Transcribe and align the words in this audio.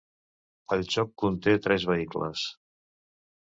El 0.75 0.85
joc 0.95 1.11
conté 1.23 1.53
tres 1.67 1.85
vehicles. 1.91 2.47